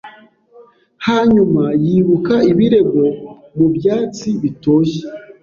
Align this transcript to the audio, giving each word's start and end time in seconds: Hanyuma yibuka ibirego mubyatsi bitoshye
Hanyuma 1.07 1.63
yibuka 1.85 2.35
ibirego 2.51 3.03
mubyatsi 3.57 4.27
bitoshye 4.41 5.01